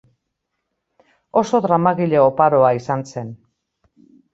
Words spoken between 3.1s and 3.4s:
zen.